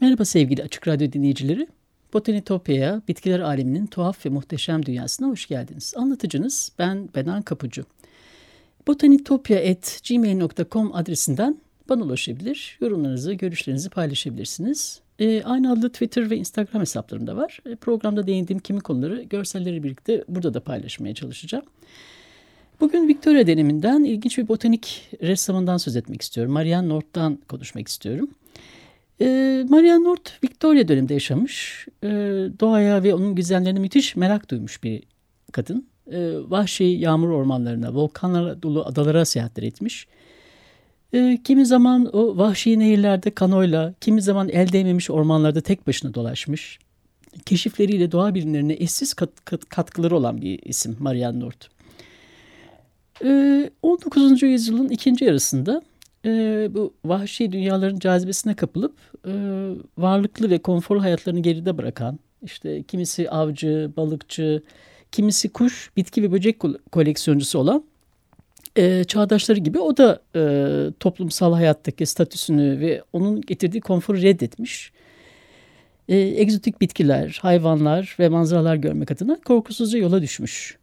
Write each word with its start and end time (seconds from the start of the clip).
Merhaba 0.00 0.24
sevgili 0.24 0.62
Açık 0.62 0.88
Radyo 0.88 1.12
dinleyicileri. 1.12 1.66
Botanitopya'ya, 2.12 3.02
bitkiler 3.08 3.40
aleminin 3.40 3.86
tuhaf 3.86 4.26
ve 4.26 4.30
muhteşem 4.30 4.86
dünyasına 4.86 5.28
hoş 5.28 5.46
geldiniz. 5.46 5.94
Anlatıcınız 5.96 6.72
ben 6.78 7.08
Benan 7.14 7.42
Kapucu. 7.42 7.84
botanitopya.gmail.com 8.86 10.94
adresinden 10.94 11.56
bana 11.88 12.04
ulaşabilir, 12.04 12.78
yorumlarınızı, 12.80 13.32
görüşlerinizi 13.32 13.90
paylaşabilirsiniz. 13.90 15.00
E, 15.18 15.42
aynı 15.42 15.72
adlı 15.72 15.92
Twitter 15.92 16.30
ve 16.30 16.36
Instagram 16.36 16.80
hesaplarım 16.80 17.26
da 17.26 17.36
var. 17.36 17.60
E, 17.66 17.76
programda 17.76 18.26
değindiğim 18.26 18.60
kimi 18.60 18.80
konuları 18.80 19.22
görselleri 19.22 19.82
birlikte 19.82 20.24
burada 20.28 20.54
da 20.54 20.60
paylaşmaya 20.60 21.14
çalışacağım. 21.14 21.64
Bugün 22.80 23.08
Victoria 23.08 23.46
döneminden 23.46 24.04
ilginç 24.04 24.38
bir 24.38 24.48
botanik 24.48 25.10
ressamından 25.22 25.76
söz 25.76 25.96
etmek 25.96 26.22
istiyorum. 26.22 26.52
Marianne 26.52 26.88
North'tan 26.88 27.38
konuşmak 27.48 27.88
istiyorum. 27.88 28.30
E, 29.20 29.64
Maria 29.68 29.98
North 29.98 30.44
Victoria 30.44 30.88
döneminde 30.88 31.14
yaşamış. 31.14 31.86
E, 32.02 32.08
doğaya 32.60 33.02
ve 33.02 33.14
onun 33.14 33.34
güzellerine 33.34 33.78
müthiş 33.78 34.16
merak 34.16 34.50
duymuş 34.50 34.82
bir 34.82 35.02
kadın. 35.52 35.86
E, 36.12 36.32
vahşi 36.48 36.84
yağmur 36.84 37.28
ormanlarına, 37.28 37.94
volkanlara 37.94 38.62
dolu 38.62 38.84
adalara 38.86 39.24
seyahatler 39.24 39.62
etmiş. 39.62 40.06
Kimi 41.44 41.66
zaman 41.66 42.16
o 42.16 42.36
vahşi 42.36 42.78
nehirlerde 42.78 43.30
kanoyla, 43.30 43.94
kimi 44.00 44.22
zaman 44.22 44.48
el 44.48 44.72
değmemiş 44.72 45.10
ormanlarda 45.10 45.60
tek 45.60 45.86
başına 45.86 46.14
dolaşmış. 46.14 46.78
Keşifleriyle 47.46 48.12
doğa 48.12 48.34
bilimlerine 48.34 48.72
eşsiz 48.72 49.14
kat, 49.14 49.30
kat, 49.44 49.68
katkıları 49.68 50.16
olan 50.16 50.40
bir 50.40 50.58
isim 50.62 50.96
Marianne 51.00 51.40
North. 51.40 51.66
E, 53.24 53.70
19. 53.82 54.42
yüzyılın 54.42 54.88
ikinci 54.88 55.24
yarısında 55.24 55.82
e, 56.26 56.30
bu 56.74 56.94
vahşi 57.04 57.52
dünyaların 57.52 57.98
cazibesine 57.98 58.54
kapılıp 58.54 58.94
e, 59.26 59.32
varlıklı 59.98 60.50
ve 60.50 60.58
konforlu 60.58 61.02
hayatlarını 61.02 61.40
geride 61.40 61.78
bırakan 61.78 62.18
işte 62.42 62.82
kimisi 62.82 63.30
avcı, 63.30 63.90
balıkçı, 63.96 64.62
kimisi 65.12 65.48
kuş, 65.48 65.90
bitki 65.96 66.22
ve 66.22 66.32
böcek 66.32 66.62
koleksiyoncusu 66.92 67.58
olan 67.58 67.84
e, 68.76 69.04
çağdaşları 69.04 69.58
gibi 69.58 69.78
o 69.78 69.96
da 69.96 70.22
e, 70.36 70.42
toplumsal 71.00 71.52
hayattaki 71.52 72.06
statüsünü 72.06 72.80
ve 72.80 73.02
onun 73.12 73.40
getirdiği 73.40 73.80
konforu 73.80 74.22
reddetmiş. 74.22 74.92
E, 76.08 76.16
egzotik 76.16 76.80
bitkiler, 76.80 77.38
hayvanlar 77.42 78.16
ve 78.18 78.28
manzaralar 78.28 78.76
görmek 78.76 79.10
adına 79.10 79.40
korkusuzca 79.40 79.98
yola 79.98 80.22
düşmüş. 80.22 80.78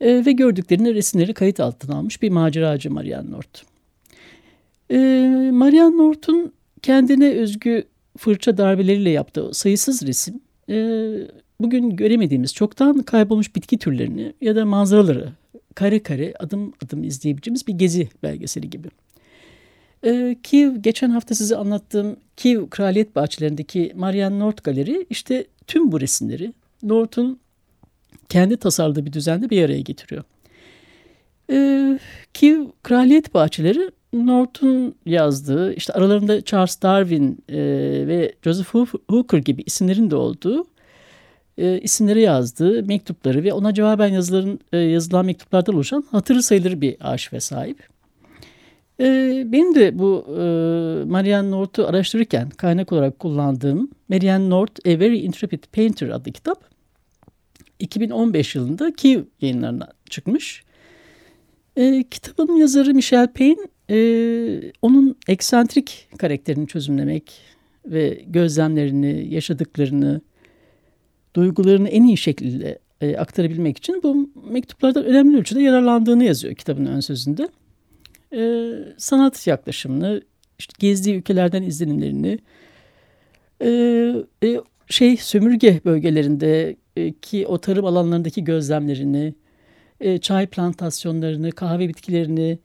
E, 0.00 0.26
ve 0.26 0.32
gördüklerini 0.32 0.94
resimleri 0.94 1.34
kayıt 1.34 1.60
altına 1.60 1.96
almış 1.96 2.22
bir 2.22 2.30
maceracı 2.30 2.90
Marianne 2.90 3.30
North. 3.30 3.75
E, 4.90 4.98
Marianne 5.52 5.96
North'un 5.96 6.52
kendine 6.82 7.30
özgü 7.30 7.84
fırça 8.18 8.56
darbeleriyle 8.56 9.10
yaptığı 9.10 9.54
sayısız 9.54 10.06
resim 10.06 10.40
e, 10.68 10.76
bugün 11.60 11.96
göremediğimiz 11.96 12.54
çoktan 12.54 13.02
kaybolmuş 13.02 13.56
bitki 13.56 13.78
türlerini 13.78 14.32
ya 14.40 14.56
da 14.56 14.64
manzaraları 14.64 15.32
kare 15.74 16.02
kare 16.02 16.34
adım 16.38 16.72
adım 16.84 17.04
izleyebileceğimiz 17.04 17.66
bir 17.66 17.72
gezi 17.72 18.08
belgeseli 18.22 18.70
gibi. 18.70 18.88
E, 20.04 20.36
Kiev 20.42 20.76
geçen 20.76 21.10
hafta 21.10 21.34
size 21.34 21.56
anlattığım 21.56 22.16
Kiev 22.36 22.68
Kraliyet 22.70 23.16
Bahçelerindeki 23.16 23.92
Marianne 23.96 24.38
North 24.38 24.64
Galeri 24.64 25.06
işte 25.10 25.46
tüm 25.66 25.92
bu 25.92 26.00
resimleri 26.00 26.52
North'un 26.82 27.40
kendi 28.28 28.56
tasarladığı 28.56 29.06
bir 29.06 29.12
düzende 29.12 29.50
bir 29.50 29.64
araya 29.64 29.80
getiriyor. 29.80 30.24
E, 31.50 31.98
Kiev 32.34 32.66
Kraliyet 32.82 33.34
Bahçeleri 33.34 33.90
North'un 34.24 34.94
yazdığı, 35.06 35.74
işte 35.74 35.92
aralarında 35.92 36.40
Charles 36.40 36.82
Darwin 36.82 37.38
e, 37.48 37.56
ve 38.06 38.34
Joseph 38.42 38.74
Hooker 39.10 39.38
gibi 39.38 39.62
isimlerin 39.66 40.10
de 40.10 40.16
olduğu 40.16 40.66
e, 41.58 41.80
isimleri 41.80 42.20
yazdığı 42.20 42.82
mektupları 42.82 43.44
ve 43.44 43.52
ona 43.52 43.74
cevaben 43.74 44.08
yazıların, 44.08 44.60
e, 44.72 44.78
yazılan 44.78 45.26
mektuplardan 45.26 45.74
oluşan 45.74 46.04
hatırı 46.10 46.42
sayılır 46.42 46.80
bir 46.80 46.96
arşive 47.00 47.40
sahip. 47.40 47.88
E, 49.00 49.04
benim 49.46 49.74
de 49.74 49.98
bu 49.98 50.26
e, 50.28 50.40
Marianne 51.04 51.50
North'u 51.50 51.86
araştırırken 51.86 52.50
kaynak 52.50 52.92
olarak 52.92 53.18
kullandığım 53.18 53.90
Marianne 54.08 54.50
North 54.50 54.86
A 54.86 54.98
Very 54.98 55.18
Intrepid 55.18 55.64
Painter 55.72 56.08
adlı 56.08 56.32
kitap 56.32 56.64
2015 57.78 58.54
yılında 58.54 58.92
Kiev 58.96 59.22
yayınlarına 59.40 59.88
çıkmış. 60.10 60.64
E, 61.76 62.04
kitabın 62.10 62.56
yazarı 62.56 62.94
Michel 62.94 63.32
Payne 63.32 63.66
e, 63.90 64.72
onun 64.82 65.16
eksantrik 65.28 66.08
karakterini 66.18 66.66
çözümlemek 66.66 67.32
ve 67.86 68.24
gözlemlerini, 68.26 69.34
yaşadıklarını, 69.34 70.20
duygularını 71.36 71.88
en 71.88 72.02
iyi 72.02 72.16
şekilde 72.16 72.78
e, 73.00 73.16
aktarabilmek 73.16 73.78
için 73.78 74.00
bu 74.02 74.30
mektuplardan 74.50 75.04
önemli 75.04 75.38
ölçüde 75.38 75.62
yararlandığını 75.62 76.24
yazıyor 76.24 76.54
kitabın 76.54 76.86
ön 76.86 77.00
sözünde. 77.00 77.48
E, 78.32 78.72
sanat 78.96 79.46
yaklaşımını, 79.46 80.22
işte 80.58 80.72
gezdiği 80.78 81.16
ülkelerden 81.16 81.62
izlenimlerini, 81.62 82.38
e, 83.62 83.68
e, 84.44 84.60
şey 84.88 85.16
sömürge 85.16 85.80
bölgelerinde 85.84 86.76
e, 86.96 87.46
o 87.46 87.58
tarım 87.58 87.84
alanlarındaki 87.84 88.44
gözlemlerini, 88.44 89.34
e, 90.00 90.18
çay 90.18 90.46
plantasyonlarını, 90.46 91.52
kahve 91.52 91.88
bitkilerini, 91.88 92.58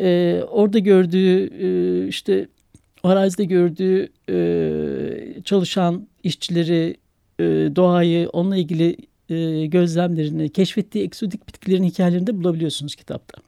e, 0.00 0.40
orada 0.50 0.78
gördüğü 0.78 1.46
e, 1.46 2.08
işte 2.08 2.48
arazide 3.02 3.44
gördüğü 3.44 4.08
e, 4.30 5.42
çalışan 5.42 6.08
işçileri, 6.22 6.96
e, 7.40 7.44
doğayı, 7.76 8.28
onunla 8.28 8.56
ilgili 8.56 8.96
e, 9.28 9.66
gözlemlerini, 9.66 10.48
keşfettiği 10.48 11.04
eksotik 11.04 11.48
bitkilerin 11.48 11.84
hikayelerini 11.84 12.26
de 12.26 12.36
bulabiliyorsunuz 12.36 12.94
kitapta. 12.94 13.42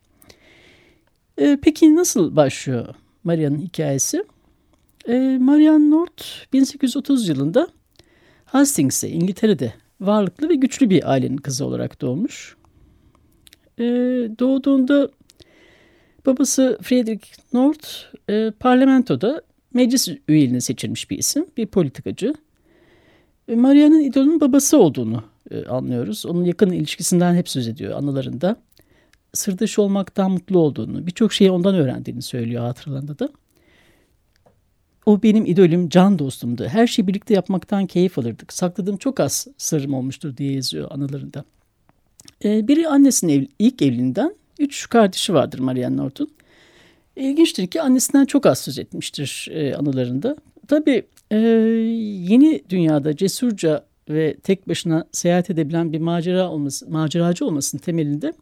E, 1.38 1.58
peki 1.62 1.96
nasıl 1.96 2.36
başlıyor 2.36 2.94
Maria'nın 3.24 3.58
hikayesi? 3.58 4.24
E, 5.08 5.38
Marianne 5.40 5.90
North 5.90 6.24
1830 6.52 7.28
yılında 7.28 7.68
Hastings'e 8.44 9.08
İngiltere'de 9.08 9.74
varlıklı 10.00 10.48
ve 10.48 10.54
güçlü 10.54 10.90
bir 10.90 11.10
ailenin 11.10 11.36
kızı 11.36 11.64
olarak 11.64 12.00
doğmuş. 12.00 12.56
E, 13.78 13.84
doğduğunda 14.38 15.10
babası 16.26 16.78
Frederick 16.82 17.28
North 17.52 17.88
e, 18.30 18.50
parlamentoda 18.50 19.42
meclis 19.74 20.08
üyeliğine 20.28 20.60
seçilmiş 20.60 21.10
bir 21.10 21.18
isim, 21.18 21.46
bir 21.56 21.66
politikacı. 21.66 22.34
E, 23.48 23.54
Maria'nın 23.54 24.00
idolünün 24.00 24.40
babası 24.40 24.78
olduğunu 24.78 25.24
e, 25.50 25.64
anlıyoruz. 25.64 26.26
Onun 26.26 26.44
yakın 26.44 26.70
ilişkisinden 26.70 27.34
hep 27.34 27.48
söz 27.48 27.68
ediyor 27.68 27.98
anılarında. 27.98 28.56
Sırdaş 29.34 29.78
olmaktan 29.78 30.30
mutlu 30.30 30.58
olduğunu, 30.58 31.06
birçok 31.06 31.32
şeyi 31.32 31.50
ondan 31.50 31.74
öğrendiğini 31.74 32.22
söylüyor 32.22 32.62
hatıralarında 32.62 33.18
da. 33.18 33.28
O 35.06 35.22
benim 35.22 35.46
idolüm, 35.46 35.88
can 35.88 36.18
dostumdu. 36.18 36.64
Her 36.68 36.86
şeyi 36.86 37.06
birlikte 37.06 37.34
yapmaktan 37.34 37.86
keyif 37.86 38.18
alırdık. 38.18 38.52
Sakladığım 38.52 38.96
çok 38.96 39.20
az 39.20 39.46
sırrım 39.58 39.94
olmuştur 39.94 40.36
diye 40.36 40.52
yazıyor 40.52 40.90
anılarında. 40.90 41.44
Ee, 42.44 42.68
biri 42.68 42.88
annesinin 42.88 43.40
ev, 43.40 43.46
ilk 43.58 43.82
evliliğinden, 43.82 44.34
üç 44.60 44.88
kardeşi 44.88 45.34
vardır 45.34 45.58
Marianne 45.58 45.96
North'un. 45.96 46.30
İlginçtir 47.16 47.66
ki 47.66 47.82
annesinden 47.82 48.24
çok 48.24 48.46
az 48.46 48.58
söz 48.58 48.78
etmiştir 48.78 49.48
e, 49.52 49.74
anılarında. 49.74 50.36
Tabii 50.68 51.02
e, 51.30 51.36
yeni 52.28 52.62
dünyada 52.68 53.16
cesurca 53.16 53.84
ve 54.08 54.36
tek 54.42 54.68
başına 54.68 55.04
seyahat 55.12 55.50
edebilen 55.50 55.92
bir 55.92 55.98
macera 55.98 56.50
olması, 56.50 56.90
maceracı 56.90 57.46
olmasının 57.46 57.82
temelinde 57.82 58.32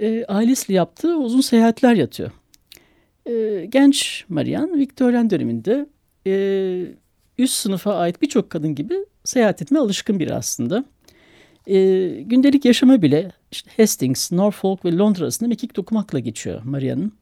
e, 0.00 0.24
ailesiyle 0.24 0.76
yaptığı 0.76 1.16
uzun 1.16 1.40
seyahatler 1.40 1.94
yatıyor. 1.94 2.30
E, 3.26 3.66
genç 3.68 4.24
Marianne 4.28 4.78
Victorian 4.78 5.30
döneminde 5.30 5.86
e, 6.26 6.86
üst 7.38 7.54
sınıfa 7.54 7.94
ait 7.94 8.22
birçok 8.22 8.50
kadın 8.50 8.74
gibi 8.74 8.94
seyahat 9.24 9.62
etme 9.62 9.78
alışkın 9.78 10.18
biri 10.18 10.34
aslında. 10.34 10.84
E, 11.66 12.06
gündelik 12.26 12.64
yaşamı 12.64 13.02
bile 13.02 13.32
işte 13.50 13.70
Hastings, 13.76 14.32
Norfolk 14.32 14.84
ve 14.84 14.96
Londra 14.96 15.22
arasında 15.22 15.48
mekik 15.48 15.76
dokumakla 15.76 16.18
geçiyor 16.18 16.62
Maria'nın. 16.64 17.12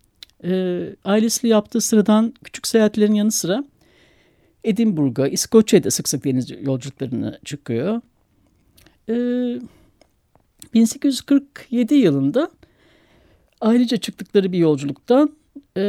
E, 0.44 0.82
ailesiyle 1.04 1.52
yaptığı 1.52 1.80
sıradan 1.80 2.34
küçük 2.44 2.66
seyahatlerin 2.66 3.14
yanı 3.14 3.32
sıra 3.32 3.64
Edinburgh'a, 4.64 5.28
İskoçya'da 5.28 5.90
sık 5.90 6.08
sık 6.08 6.24
deniz 6.24 6.50
yolculuklarına 6.50 7.38
çıkıyor. 7.44 8.00
E, 9.08 9.14
1847 10.74 11.94
yılında 11.94 12.50
ailece 13.60 13.96
çıktıkları 13.96 14.52
bir 14.52 14.58
yolculuktan 14.58 15.36
e, 15.76 15.82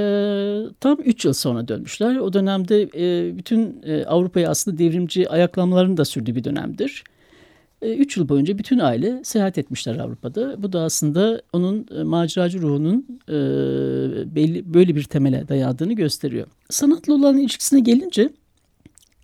tam 0.79 0.97
3 1.05 1.25
yıl 1.25 1.33
sonra 1.33 1.67
dönmüşler. 1.67 2.15
O 2.17 2.33
dönemde 2.33 2.81
e, 2.81 3.37
bütün 3.37 3.81
e, 3.85 4.05
Avrupa'ya 4.05 4.49
aslında 4.49 4.77
devrimci 4.77 5.29
ayaklanmaların 5.29 5.97
da 5.97 6.05
sürdüğü 6.05 6.35
bir 6.35 6.43
dönemdir. 6.43 7.03
3 7.81 8.17
e, 8.17 8.21
yıl 8.21 8.29
boyunca 8.29 8.57
bütün 8.57 8.79
aile 8.79 9.21
seyahat 9.23 9.57
etmişler 9.57 9.95
Avrupa'da. 9.95 10.63
Bu 10.63 10.73
da 10.73 10.81
aslında 10.81 11.41
onun 11.53 11.87
e, 11.99 12.03
maceracı 12.03 12.61
ruhunun 12.61 13.05
e, 13.29 13.35
belli, 14.35 14.73
böyle 14.73 14.95
bir 14.95 15.03
temele 15.03 15.47
dayandığını 15.47 15.93
gösteriyor. 15.93 16.47
Sanatla 16.69 17.13
olan 17.13 17.37
ilişkisine 17.37 17.79
gelince 17.79 18.29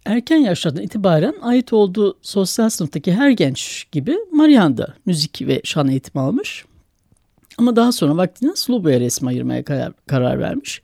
erken 0.05 0.37
yaşlardan 0.37 0.83
itibaren 0.83 1.35
ait 1.41 1.73
olduğu 1.73 2.17
sosyal 2.21 2.69
sınıftaki 2.69 3.13
her 3.13 3.29
genç 3.29 3.87
gibi 3.91 4.17
Marian 4.31 4.77
da 4.77 4.93
müzik 5.05 5.41
ve 5.41 5.61
şan 5.63 5.87
eğitimi 5.87 6.21
almış. 6.21 6.65
Ama 7.57 7.75
daha 7.75 7.91
sonra 7.91 8.17
vaktini 8.17 8.51
Slobo'ya 8.55 8.99
resmi 8.99 9.27
ayırmaya 9.27 9.63
karar, 9.63 9.93
karar 10.07 10.39
vermiş. 10.39 10.81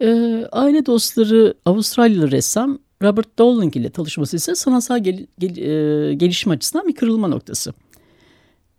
Ee, 0.00 0.44
aile 0.52 0.86
dostları 0.86 1.54
Avustralyalı 1.64 2.30
ressam 2.30 2.78
Robert 3.02 3.38
Dowling 3.38 3.76
ile 3.76 3.90
tanışması 3.90 4.36
ise 4.36 4.54
sanatsal 4.54 4.98
gel, 4.98 5.26
gel, 5.38 5.56
e, 5.56 6.14
gelişim 6.14 6.52
açısından 6.52 6.88
bir 6.88 6.94
kırılma 6.94 7.28
noktası. 7.28 7.72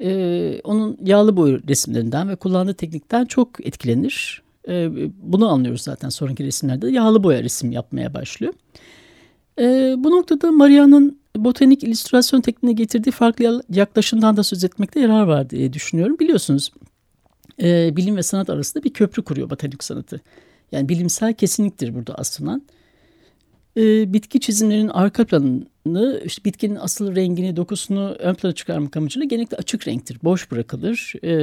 Ee, 0.01 0.61
onun 0.63 0.97
yağlı 1.05 1.37
boy 1.37 1.61
resimlerinden 1.67 2.29
ve 2.29 2.35
kullandığı 2.35 2.73
teknikten 2.73 3.25
çok 3.25 3.65
etkilenir. 3.67 4.43
Ee, 4.67 4.89
bunu 5.21 5.49
anlıyoruz 5.49 5.81
zaten 5.81 6.09
sonraki 6.09 6.43
resimlerde. 6.43 6.91
Yağlı 6.91 7.23
boya 7.23 7.43
resim 7.43 7.71
yapmaya 7.71 8.13
başlıyor. 8.13 8.53
Ee, 9.59 9.95
bu 9.97 10.11
noktada 10.11 10.51
Maria'nın 10.51 11.19
botanik 11.35 11.83
illüstrasyon 11.83 12.41
tekniğine 12.41 12.75
getirdiği 12.77 13.11
farklı 13.11 13.63
yaklaşımdan 13.69 14.37
da 14.37 14.43
söz 14.43 14.63
etmekte 14.63 14.99
yarar 14.99 15.23
var 15.23 15.49
diye 15.49 15.73
düşünüyorum. 15.73 16.19
Biliyorsunuz 16.19 16.71
e, 17.61 17.97
bilim 17.97 18.17
ve 18.17 18.23
sanat 18.23 18.49
arasında 18.49 18.83
bir 18.83 18.93
köprü 18.93 19.23
kuruyor 19.23 19.49
botanik 19.49 19.83
sanatı. 19.83 20.21
Yani 20.71 20.89
bilimsel 20.89 21.33
kesinliktir 21.33 21.95
burada 21.95 22.15
aslında. 22.15 22.61
E, 23.77 24.13
bitki 24.13 24.39
çizimlerinin 24.39 24.89
arka 24.89 25.25
planını, 25.25 26.21
işte 26.25 26.45
bitkinin 26.45 26.75
asıl 26.75 27.15
rengini, 27.15 27.55
dokusunu 27.55 28.15
ön 28.19 28.33
plana 28.33 28.53
çıkarmak 28.53 28.97
amacıyla 28.97 29.25
genellikle 29.25 29.57
açık 29.57 29.87
renktir. 29.87 30.17
Boş 30.23 30.51
bırakılır. 30.51 31.13
E, 31.23 31.33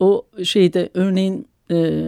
o 0.00 0.26
şeyde 0.44 0.90
örneğin 0.94 1.48
e, 1.70 2.00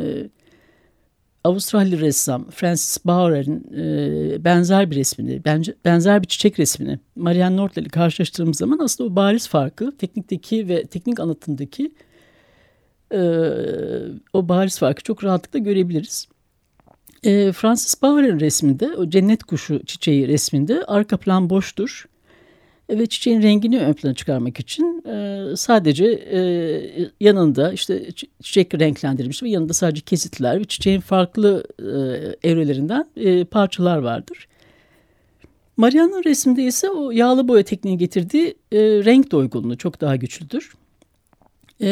Avustralya 1.45 1.99
ressam 1.99 2.51
Francis 2.51 3.05
Bauer'in 3.05 3.67
e, 3.77 4.45
benzer 4.45 4.91
bir 4.91 4.97
resmini, 4.97 5.45
bence, 5.45 5.75
benzer 5.85 6.23
bir 6.23 6.27
çiçek 6.27 6.59
resmini 6.59 6.99
Marianne 7.17 7.57
North 7.57 7.79
ile 7.79 7.89
karşılaştırdığımız 7.89 8.57
zaman 8.57 8.79
aslında 8.79 9.13
o 9.13 9.17
bariz 9.17 9.49
farkı 9.49 9.97
teknikteki 9.97 10.69
ve 10.69 10.85
teknik 10.85 11.21
anlatımdaki 11.21 11.93
e, 13.13 13.21
o 14.33 14.49
bariz 14.49 14.79
farkı 14.79 15.03
çok 15.03 15.25
rahatlıkla 15.25 15.59
görebiliriz. 15.59 16.29
E, 17.25 17.53
Francis 17.53 18.03
Bauer'in 18.03 18.41
resminde 18.41 18.97
o 18.97 19.11
cennet 19.11 19.45
kuşu 19.45 19.85
çiçeği 19.87 20.29
resminde 20.29 20.85
arka 20.85 21.17
plan 21.17 21.51
boştur 21.51 22.05
ve 22.91 23.07
çiçeğin 23.07 23.43
rengini 23.43 23.81
ön 23.81 23.93
plana 23.93 24.15
çıkarmak 24.15 24.61
için 24.61 25.03
e, 25.07 25.47
sadece 25.57 26.05
e, 26.07 26.41
yanında 27.21 27.73
işte 27.73 28.11
çiçek 28.43 28.75
renklendirilmiş 28.75 29.43
ve 29.43 29.49
yanında 29.49 29.73
sadece 29.73 30.01
kesitler 30.01 30.61
ve 30.61 30.65
çiçeğin 30.65 31.01
farklı 31.01 31.65
e, 31.79 32.49
evrelerinden 32.51 33.07
e, 33.17 33.45
parçalar 33.45 33.99
vardır. 33.99 34.49
Mariana'nın 35.77 36.25
resimde 36.25 36.63
ise 36.63 36.91
o 36.91 37.11
yağlı 37.11 37.49
boya 37.49 37.63
tekniği 37.63 37.99
getirdiği 37.99 38.55
e, 38.73 38.79
renk 38.81 39.31
doygunluğu 39.31 39.77
çok 39.77 40.01
daha 40.01 40.17
güçlüdür. 40.17 40.73
E, 41.81 41.89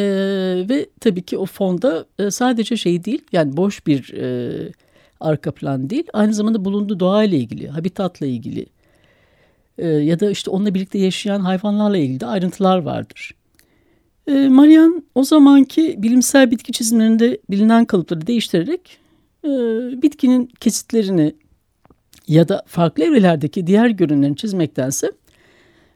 ve 0.69 0.87
tabii 1.01 1.23
ki 1.23 1.39
o 1.39 1.47
fonda 1.47 2.07
e, 2.19 2.31
sadece 2.31 2.77
şey 2.77 3.05
değil 3.05 3.23
yani 3.33 3.57
boş 3.57 3.87
bir 3.87 4.15
e, 4.15 4.73
arka 5.21 5.51
plan 5.53 5.91
değil 5.91 6.05
aynı 6.13 6.35
zamanda 6.35 6.65
bulunduğu 6.65 7.01
doğayla 7.01 7.39
ilgili, 7.39 7.69
habitatla 7.69 8.27
ilgili, 8.27 8.67
e, 9.79 9.89
ya 9.89 10.21
da 10.21 10.31
işte 10.31 10.51
onunla 10.51 10.75
birlikte 10.75 10.99
yaşayan 10.99 11.41
hayvanlarla 11.41 11.97
ilgili 11.99 12.21
de 12.21 12.27
ayrıntılar 12.27 12.79
vardır. 12.79 13.35
E, 14.27 14.49
Marian 14.49 15.05
o 15.15 15.25
zamanki 15.25 16.03
bilimsel 16.03 16.51
bitki 16.51 16.73
çizimlerinde 16.73 17.39
bilinen 17.51 17.85
kalıpları 17.85 18.27
değiştirerek 18.27 18.99
e, 19.45 19.49
bitkinin 20.03 20.51
kesitlerini 20.61 21.35
ya 22.29 22.49
da 22.49 22.63
farklı 22.67 23.05
evrelerdeki 23.05 23.67
diğer 23.67 23.89
görünümlerini 23.89 24.37
çizmektense 24.37 25.13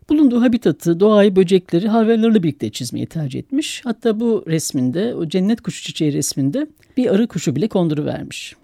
bulunduğu 0.09 0.43
habitatı, 0.43 1.01
doğayı, 1.01 1.37
böcekleri, 1.37 1.89
hayvanlarla 1.89 2.43
birlikte 2.43 2.71
çizmeyi 2.71 3.07
tercih 3.07 3.39
etmiş. 3.39 3.81
Hatta 3.85 4.21
bu 4.21 4.45
resminde, 4.47 5.15
o 5.15 5.29
cennet 5.29 5.61
kuşu 5.61 5.83
çiçeği 5.83 6.13
resminde 6.13 6.67
bir 6.97 7.15
arı 7.15 7.29
kuşu 7.29 7.57
bile 7.57 7.69
konduruvermiş. 7.69 8.57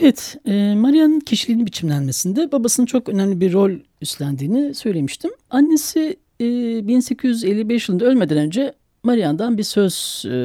Evet, 0.00 0.36
e, 0.46 0.74
Maria'nın 0.74 1.20
kişiliğinin 1.20 1.66
biçimlenmesinde 1.66 2.52
babasının 2.52 2.86
çok 2.86 3.08
önemli 3.08 3.40
bir 3.40 3.52
rol 3.52 3.70
üstlendiğini 4.00 4.74
söylemiştim. 4.74 5.30
Annesi 5.50 6.16
e, 6.40 6.44
1855 6.88 7.88
yılında 7.88 8.04
ölmeden 8.04 8.38
önce 8.38 8.72
Maria'dan 9.02 9.58
bir 9.58 9.62
söz 9.62 10.24
e, 10.26 10.36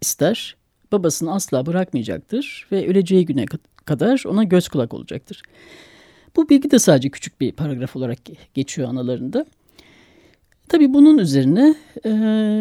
ister. 0.00 0.56
Babasını 0.92 1.34
asla 1.34 1.66
bırakmayacaktır 1.66 2.66
ve 2.72 2.88
öleceği 2.88 3.26
güne 3.26 3.44
kadar 3.84 4.22
ona 4.26 4.44
göz 4.44 4.68
kulak 4.68 4.94
olacaktır. 4.94 5.42
Bu 6.36 6.48
bilgi 6.48 6.70
de 6.70 6.78
sadece 6.78 7.10
küçük 7.10 7.40
bir 7.40 7.52
paragraf 7.52 7.96
olarak 7.96 8.18
geçiyor 8.54 8.88
analarında. 8.88 9.46
Tabii 10.68 10.94
bunun 10.94 11.18
üzerine 11.18 11.74
e, 12.04 12.10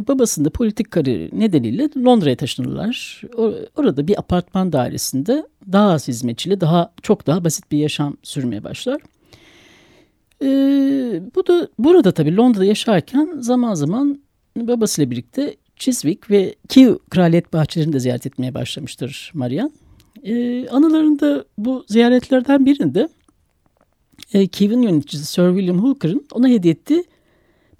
babasının 0.07 0.45
da 0.45 0.49
politik 0.49 0.91
kariyeri 0.91 1.29
nedeniyle 1.33 1.89
Londra'ya 1.97 2.35
taşınırlar. 2.35 3.21
O, 3.37 3.53
orada 3.75 4.07
bir 4.07 4.19
apartman 4.19 4.71
dairesinde 4.71 5.47
daha 5.71 5.91
az 5.91 6.07
hizmetçiyle 6.07 6.61
daha 6.61 6.93
çok 7.01 7.27
daha 7.27 7.43
basit 7.43 7.71
bir 7.71 7.77
yaşam 7.77 8.17
sürmeye 8.23 8.63
başlar. 8.63 9.01
E, 10.43 10.47
bu 11.35 11.47
da 11.47 11.67
burada 11.79 12.11
tabii 12.11 12.37
Londra'da 12.37 12.65
yaşarken 12.65 13.29
zaman 13.39 13.73
zaman 13.73 14.19
babasıyla 14.57 15.11
birlikte 15.11 15.55
Chiswick 15.75 16.31
ve 16.31 16.55
Kew 16.69 16.97
kraliyet 17.09 17.53
bahçelerini 17.53 17.93
de 17.93 17.99
ziyaret 17.99 18.25
etmeye 18.25 18.53
başlamıştır 18.53 19.31
Marian. 19.33 19.71
E, 20.23 20.67
anılarında 20.69 21.45
bu 21.57 21.85
ziyaretlerden 21.87 22.65
birinde 22.65 23.09
e, 24.33 24.47
Kew'in 24.47 24.81
yöneticisi 24.81 25.25
Sir 25.25 25.49
William 25.49 25.83
Hooker'ın 25.83 26.27
ona 26.31 26.47
hediye 26.47 26.73
ettiği 26.73 27.03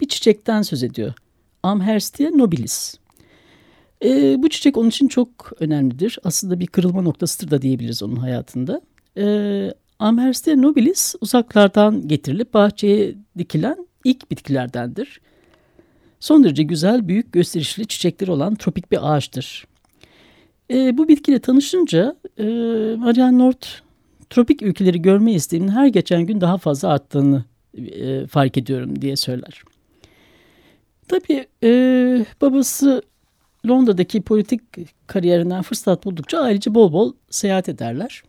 bir 0.02 0.08
çiçekten 0.08 0.62
söz 0.62 0.82
ediyor. 0.82 1.12
Amherstia 1.62 2.30
nobilis. 2.30 2.94
E, 4.04 4.42
bu 4.42 4.48
çiçek 4.48 4.76
onun 4.76 4.88
için 4.88 5.08
çok 5.08 5.52
önemlidir. 5.60 6.18
Aslında 6.24 6.60
bir 6.60 6.66
kırılma 6.66 7.02
noktasıdır 7.02 7.50
da 7.50 7.62
diyebiliriz 7.62 8.02
onun 8.02 8.16
hayatında. 8.16 8.80
E, 9.16 9.24
Amherstia 9.98 10.56
nobilis 10.56 11.14
uzaklardan 11.20 12.08
getirilip 12.08 12.54
bahçeye 12.54 13.14
dikilen 13.38 13.86
ilk 14.04 14.30
bitkilerdendir. 14.30 15.20
Son 16.20 16.44
derece 16.44 16.62
güzel, 16.62 17.08
büyük, 17.08 17.32
gösterişli 17.32 17.86
çiçekleri 17.86 18.30
olan 18.30 18.54
tropik 18.54 18.92
bir 18.92 19.12
ağaçtır. 19.12 19.66
E, 20.70 20.98
bu 20.98 21.08
bitkiyle 21.08 21.38
tanışınca 21.38 22.16
e, 22.38 22.44
Marianne 22.98 23.38
North 23.38 23.68
tropik 24.30 24.62
ülkeleri 24.62 25.02
görme 25.02 25.32
isteğinin 25.32 25.68
her 25.68 25.86
geçen 25.86 26.22
gün 26.22 26.40
daha 26.40 26.58
fazla 26.58 26.88
arttığını 26.88 27.44
e, 27.74 28.26
fark 28.26 28.58
ediyorum 28.58 29.02
diye 29.02 29.16
söyler. 29.16 29.62
Tabii 31.08 31.46
e, 31.62 31.68
babası 32.40 33.02
Londra'daki 33.68 34.22
politik 34.22 34.60
kariyerinden 35.06 35.62
fırsat 35.62 36.04
buldukça 36.04 36.38
ailece 36.38 36.74
bol 36.74 36.92
bol 36.92 37.12
seyahat 37.30 37.68
ederler. 37.68 38.22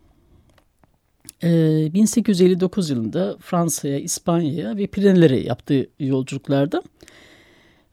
E, 1.42 1.48
1859 1.94 2.90
yılında 2.90 3.36
Fransa'ya, 3.40 3.98
İspanya'ya 3.98 4.76
ve 4.76 4.86
Pirenelere 4.86 5.40
yaptığı 5.40 5.86
yolculuklarda 5.98 6.82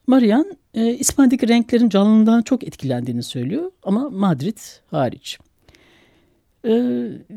Marian 0.06 0.56
e, 0.74 0.94
İspanya'daki 0.94 1.48
renklerin 1.48 1.88
canlılığından 1.88 2.42
çok 2.42 2.64
etkilendiğini 2.64 3.22
söylüyor 3.22 3.70
ama 3.82 4.10
Madrid 4.10 4.58
hariç. 4.90 5.38
E, 6.64 6.72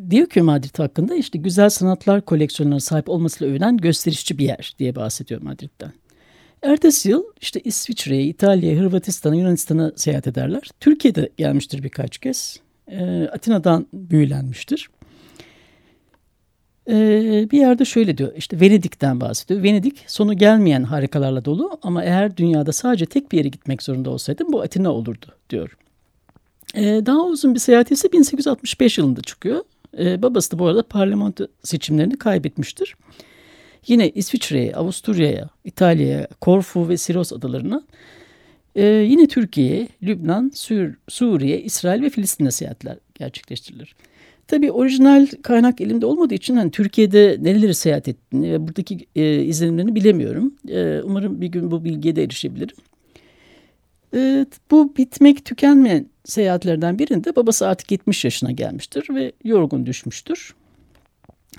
diyor 0.10 0.30
ki 0.30 0.42
Madrid 0.42 0.80
hakkında 0.80 1.16
işte 1.16 1.40
güzel 1.40 1.70
sanatlar 1.70 2.22
koleksiyonuna 2.22 2.80
sahip 2.80 3.10
olmasıyla 3.10 3.52
övülen 3.54 3.78
gösterişçi 3.78 4.38
bir 4.38 4.46
yer 4.46 4.76
diye 4.80 4.96
bahsediyor 4.96 5.42
Madrid'den. 5.42 5.92
Ertesi 6.66 7.10
yıl 7.10 7.24
işte 7.42 7.60
İsviçre'ye, 7.60 8.24
İtalya'ya, 8.24 8.80
Hırvatistan'a, 8.80 9.36
Yunanistan'a 9.36 9.92
seyahat 9.96 10.28
ederler. 10.28 10.70
Türkiye'de 10.80 11.30
gelmiştir 11.38 11.84
birkaç 11.84 12.18
kez. 12.18 12.60
E, 12.88 13.30
Atina'dan 13.34 13.88
büyülenmiştir. 13.94 14.90
Ee, 16.90 17.48
bir 17.52 17.58
yerde 17.58 17.86
şöyle 17.86 18.18
diyor 18.18 18.32
işte 18.38 18.60
Venedik'ten 18.60 19.22
bahsediyor. 19.22 19.64
Venedik 19.64 20.04
sonu 20.08 20.38
gelmeyen 20.38 20.84
harikalarla 20.84 21.46
dolu 21.46 21.80
ama 21.82 22.04
eğer 22.04 22.38
dünyada 22.38 22.72
sadece 22.72 23.06
tek 23.06 23.32
bir 23.32 23.38
yere 23.38 23.48
gitmek 23.48 23.84
zorunda 23.84 24.10
olsaydım 24.10 24.54
bu 24.54 24.62
Atina 24.62 24.92
olurdu 24.92 25.26
diyor. 25.50 25.78
Ee, 26.76 27.02
daha 27.06 27.26
uzun 27.26 27.54
bir 27.54 27.60
seyahati 27.60 27.94
ise 27.94 28.12
1865 28.12 28.98
yılında 28.98 29.22
çıkıyor. 29.22 29.64
Ee, 30.00 30.22
babası 30.22 30.52
da 30.52 30.60
bu 30.60 30.68
arada 30.68 30.84
parlamento 30.84 31.48
seçimlerini 31.64 32.18
kaybetmiştir. 32.18 32.96
Yine 33.88 34.10
İsviçre'ye, 34.10 34.74
Avusturya'ya, 34.74 35.50
İtalya'ya, 35.64 36.28
Korfu 36.42 36.90
ve 36.90 36.98
Siros 36.98 37.34
adalarına, 37.34 37.84
e, 38.76 38.86
yine 38.86 39.28
Türkiye'ye, 39.28 39.88
Lübnan, 40.04 40.52
Sur 40.56 40.94
Suriye, 41.10 41.62
İsrail 41.62 42.02
ve 42.02 42.10
Filistin'e 42.10 42.52
seyahatler 42.52 42.98
gerçekleştirilir. 43.16 43.96
Tabii 44.48 44.72
orijinal 44.72 45.28
kaynak 45.42 45.82
elimde 45.82 46.06
olmadığı 46.06 46.34
için 46.34 46.56
hani 46.56 46.72
Türkiye'de 46.72 47.38
nereleri 47.42 47.76
seyahat 47.76 48.08
ettiğini 48.08 48.52
ve 48.52 48.68
buradaki 48.68 49.06
e, 49.16 49.42
izlenimlerini 49.42 49.96
bilemiyorum. 49.96 50.54
E, 50.70 51.02
umarım 51.04 51.42
bir 51.42 51.48
gün 51.48 51.72
bu 51.72 51.84
bilgiye 51.84 52.16
de 52.16 52.24
erişebilirim. 52.24 52.76
E, 54.14 54.46
bu 54.72 54.96
bitmek 54.98 55.46
tükenmeyen 55.46 56.06
seyahatlerden 56.26 57.00
birinde 57.00 57.36
babası 57.36 57.68
artık 57.68 57.92
70 57.92 58.26
yaşına 58.26 58.52
gelmiştir 58.52 59.08
ve 59.16 59.32
yorgun 59.44 59.86
düşmüştür. 59.86 60.56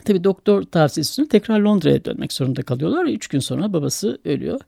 Tabii 0.06 0.24
doktor 0.24 0.62
tavsiyesi 0.62 1.10
üstüne 1.10 1.28
tekrar 1.28 1.60
Londra'ya 1.60 2.04
dönmek 2.04 2.32
zorunda 2.32 2.62
kalıyorlar. 2.62 3.04
Üç 3.04 3.26
gün 3.26 3.38
sonra 3.38 3.72
babası 3.72 4.18
ölüyor. 4.24 4.60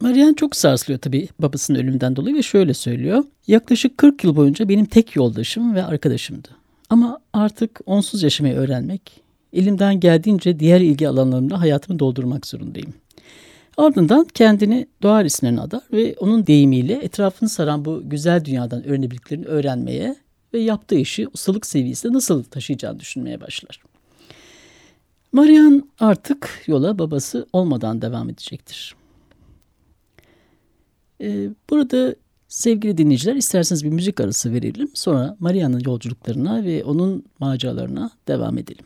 Marianne 0.00 0.34
çok 0.34 0.56
sarsılıyor 0.56 1.00
tabii 1.00 1.28
babasının 1.38 1.78
ölümünden 1.78 2.16
dolayı 2.16 2.36
ve 2.36 2.42
şöyle 2.42 2.74
söylüyor. 2.74 3.24
Yaklaşık 3.46 3.98
40 3.98 4.24
yıl 4.24 4.36
boyunca 4.36 4.68
benim 4.68 4.84
tek 4.84 5.16
yoldaşım 5.16 5.74
ve 5.74 5.84
arkadaşımdı. 5.84 6.48
Ama 6.90 7.18
artık 7.32 7.80
onsuz 7.86 8.22
yaşamayı 8.22 8.54
öğrenmek, 8.54 9.20
elimden 9.52 10.00
geldiğince 10.00 10.58
diğer 10.60 10.80
ilgi 10.80 11.08
alanlarımda 11.08 11.60
hayatımı 11.60 11.98
doldurmak 11.98 12.46
zorundayım. 12.46 12.94
Ardından 13.76 14.26
kendini 14.34 14.86
doğa 15.02 15.24
resimlerine 15.24 15.60
adar 15.60 15.82
ve 15.92 16.14
onun 16.18 16.46
deyimiyle 16.46 16.94
etrafını 16.94 17.48
saran 17.48 17.84
bu 17.84 18.02
güzel 18.04 18.44
dünyadan 18.44 18.84
öğrenebildiklerini 18.84 19.46
öğrenmeye 19.46 20.16
ve 20.54 20.60
yaptığı 20.60 20.98
işi 20.98 21.28
ustalık 21.28 21.66
seviyesinde 21.66 22.12
nasıl 22.12 22.42
taşıyacağını 22.42 23.00
düşünmeye 23.00 23.40
başlar. 23.40 23.93
Marian 25.34 25.88
artık 26.00 26.62
yola 26.66 26.98
babası 26.98 27.46
olmadan 27.52 28.02
devam 28.02 28.30
edecektir. 28.30 28.96
Ee, 31.20 31.48
burada 31.70 32.14
sevgili 32.48 32.98
dinleyiciler 32.98 33.34
isterseniz 33.34 33.84
bir 33.84 33.90
müzik 33.90 34.20
arası 34.20 34.52
verelim. 34.52 34.90
Sonra 34.94 35.36
Maria'nın 35.40 35.80
yolculuklarına 35.80 36.64
ve 36.64 36.84
onun 36.84 37.24
maceralarına 37.38 38.10
devam 38.28 38.58
edelim. 38.58 38.84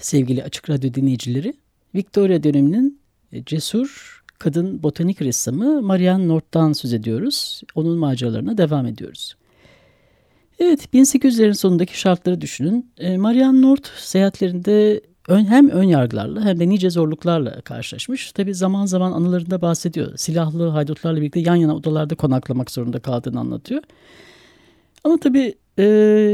Sevgili 0.00 0.44
Açık 0.44 0.70
Radyo 0.70 0.94
dinleyicileri, 0.94 1.54
Victoria 1.94 2.42
döneminin 2.42 3.00
e, 3.32 3.44
cesur 3.44 4.22
kadın 4.38 4.82
botanik 4.82 5.22
ressamı 5.22 5.82
Marianne 5.82 6.28
North'tan 6.28 6.72
söz 6.72 6.92
ediyoruz. 6.92 7.62
Onun 7.74 7.98
maceralarına 7.98 8.58
devam 8.58 8.86
ediyoruz. 8.86 9.36
Evet 10.58 10.88
1800'lerin 10.94 11.54
sonundaki 11.54 12.00
şartları 12.00 12.40
düşünün. 12.40 12.90
E, 12.98 13.16
Marianne 13.16 13.62
North 13.62 13.88
seyahatlerinde 13.98 15.00
ön, 15.28 15.44
hem 15.44 15.68
ön 15.68 15.82
yargılarla 15.82 16.44
hem 16.44 16.60
de 16.60 16.68
nice 16.68 16.90
zorluklarla 16.90 17.60
karşılaşmış. 17.60 18.32
Tabi 18.32 18.54
zaman 18.54 18.86
zaman 18.86 19.12
anılarında 19.12 19.62
bahsediyor. 19.62 20.16
Silahlı 20.16 20.68
haydutlarla 20.68 21.20
birlikte 21.20 21.40
yan 21.40 21.56
yana 21.56 21.76
odalarda 21.76 22.14
konaklamak 22.14 22.70
zorunda 22.70 22.98
kaldığını 23.00 23.40
anlatıyor. 23.40 23.82
Ama 25.04 25.18
tabii 25.20 25.54
ee, 25.78 25.84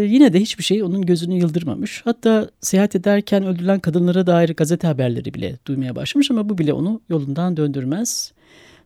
yine 0.09 0.33
de 0.33 0.41
hiçbir 0.41 0.65
şey 0.65 0.83
onun 0.83 1.03
gözünü 1.03 1.35
yıldırmamış. 1.35 2.01
Hatta 2.05 2.51
seyahat 2.61 2.97
ederken 2.97 3.45
öldürülen 3.45 3.81
kadınlara 3.81 4.27
dair 4.27 4.49
gazete 4.49 4.87
haberleri 4.87 5.35
bile 5.35 5.59
duymaya 5.67 5.97
başlamış 5.97 6.31
ama 6.31 6.49
bu 6.49 6.59
bile 6.59 6.73
onu 6.73 7.01
yolundan 7.09 7.57
döndürmez. 7.57 8.33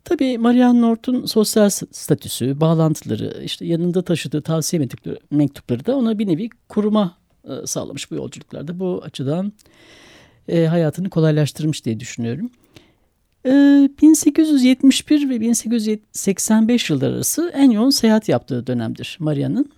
Tabii 0.05 0.39
Marianne 0.39 0.81
North'un 0.81 1.27
sosyal 1.27 1.71
statüsü, 1.71 2.61
bağlantıları, 2.61 3.43
işte 3.45 3.67
yanında 3.67 4.03
taşıdığı 4.03 4.43
tavsiye 4.43 4.89
mektupları 5.31 5.87
da 5.87 5.97
ona 5.97 6.19
bir 6.19 6.27
nevi 6.27 6.49
koruma 6.69 7.17
e, 7.45 7.67
sağlamış 7.67 8.11
bu 8.11 8.15
yolculuklarda. 8.15 8.79
Bu 8.79 9.03
açıdan 9.05 9.53
e, 10.49 10.67
hayatını 10.67 11.11
kolaylaştırmış 11.11 11.85
diye 11.85 12.01
düşünüyorum. 12.01 12.51
E, 13.47 13.51
1871 14.03 15.31
ve 15.31 15.41
1885 15.41 16.91
yılları 16.91 17.15
arası 17.15 17.53
en 17.55 17.71
yoğun 17.71 17.91
seyahat 17.91 18.29
yaptığı 18.29 18.67
dönemdir 18.67 19.17
Marianne'ın. 19.21 19.71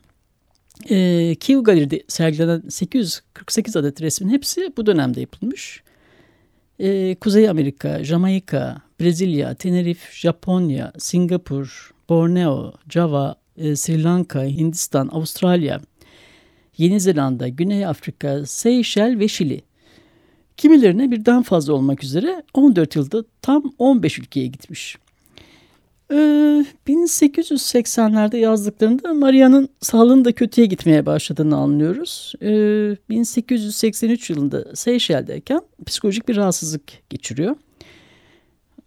E, 0.91 1.35
Kiev 1.41 1.63
Galeri'de 1.63 2.03
sergilenen 2.09 2.63
848 2.69 3.77
adet 3.77 4.03
resmin 4.03 4.29
hepsi 4.29 4.73
bu 4.77 4.87
dönemde 4.87 5.21
yapılmış. 5.21 5.83
E, 6.79 7.15
Kuzey 7.15 7.49
Amerika, 7.49 8.05
Jamaika, 8.05 8.83
Brezilya, 9.01 9.55
Tenerife, 9.55 10.13
Japonya, 10.13 10.93
Singapur, 10.99 11.91
Borneo, 12.09 12.73
Java, 12.89 13.37
e, 13.57 13.77
Sri 13.77 14.05
Lanka, 14.05 14.45
Hindistan, 14.45 15.09
Avustralya, 15.13 15.81
Yeni 16.79 17.01
Zelanda, 17.01 17.49
Güney 17.49 17.87
Afrika, 17.87 18.47
Seyşel 18.47 19.19
ve 19.19 19.29
Şili. 19.29 19.63
Kimilerine 20.57 21.11
birden 21.11 21.43
fazla 21.43 21.73
olmak 21.73 22.05
üzere 22.05 22.43
14 22.55 22.97
yılda 22.97 23.25
tam 23.43 23.75
15 23.79 24.19
ülkeye 24.19 24.47
gitmiş. 24.47 24.99
1880'lerde 26.11 28.37
ee, 28.37 28.41
yazdıklarında 28.41 29.15
Maria'nın 29.15 29.69
sağlığının 29.81 30.25
da 30.25 30.33
kötüye 30.33 30.67
gitmeye 30.67 31.07
başladığını 31.07 31.57
anlıyoruz. 31.57 32.35
1883 33.11 34.31
ee, 34.31 34.35
yılında 34.35 34.77
Seyşel'deyken 34.77 35.61
psikolojik 35.87 36.29
bir 36.29 36.37
rahatsızlık 36.37 36.83
geçiriyor. 37.11 37.57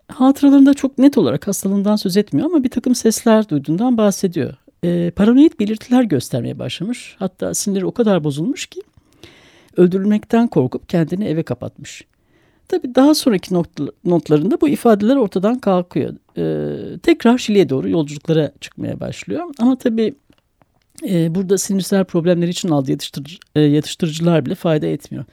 Hatıralarında 0.07 0.73
çok 0.73 0.97
net 0.97 1.17
olarak 1.17 1.47
hastalığından 1.47 1.95
söz 1.95 2.17
etmiyor 2.17 2.47
ama 2.47 2.63
bir 2.63 2.69
takım 2.69 2.95
sesler 2.95 3.49
duyduğundan 3.49 3.97
bahsediyor. 3.97 4.53
Ee, 4.83 5.11
paranoid 5.15 5.59
belirtiler 5.59 6.03
göstermeye 6.03 6.59
başlamış. 6.59 7.15
Hatta 7.19 7.53
sinirleri 7.53 7.85
o 7.85 7.91
kadar 7.91 8.23
bozulmuş 8.23 8.65
ki 8.65 8.81
öldürülmekten 9.77 10.47
korkup 10.47 10.89
kendini 10.89 11.25
eve 11.25 11.43
kapatmış. 11.43 12.05
Tabii 12.71 12.95
daha 12.95 13.15
sonraki 13.15 13.53
notlarında 14.05 14.61
bu 14.61 14.69
ifadeler 14.69 15.15
ortadan 15.15 15.59
kalkıyor. 15.59 16.13
Ee, 16.37 16.99
tekrar 16.99 17.37
Şili'ye 17.37 17.69
doğru 17.69 17.89
yolculuklara 17.89 18.51
çıkmaya 18.61 18.99
başlıyor. 18.99 19.43
Ama 19.59 19.77
tabii 19.77 20.13
e, 21.09 21.35
burada 21.35 21.57
sinirsel 21.57 22.03
problemler 22.03 22.47
için 22.47 22.69
aldığı 22.69 22.91
yatıştırıcı, 22.91 23.37
e, 23.55 23.61
yatıştırıcılar 23.61 24.45
bile 24.45 24.55
fayda 24.55 24.87
etmiyor. 24.87 25.25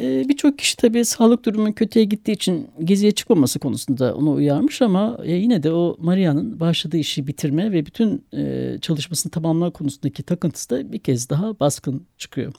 E, 0.00 0.28
Birçok 0.28 0.58
kişi 0.58 0.76
tabii 0.76 1.04
sağlık 1.04 1.44
durumu 1.44 1.74
kötüye 1.74 2.04
gittiği 2.04 2.32
için 2.32 2.68
geziye 2.84 3.12
çıkmaması 3.12 3.58
konusunda 3.58 4.14
onu 4.14 4.32
uyarmış 4.32 4.82
ama 4.82 5.18
e, 5.24 5.32
yine 5.32 5.62
de 5.62 5.72
o 5.72 5.96
Maria'nın 5.98 6.60
başladığı 6.60 6.96
işi 6.96 7.26
bitirme 7.26 7.72
ve 7.72 7.86
bütün 7.86 8.24
e, 8.36 8.76
çalışmasını 8.80 9.32
tamamlama 9.32 9.70
konusundaki 9.70 10.22
takıntısı 10.22 10.70
da 10.70 10.92
bir 10.92 10.98
kez 10.98 11.30
daha 11.30 11.60
baskın 11.60 12.02
çıkıyor. 12.18 12.52